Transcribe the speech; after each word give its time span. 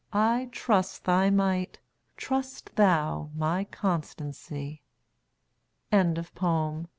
I 0.11 0.49
trust 0.51 1.03
thy 1.03 1.29
might; 1.29 1.77
trust 2.17 2.75
thou 2.75 3.29
my 3.35 3.65
constancy. 3.65 4.81
ENCOURAGEMENT. 5.91 6.87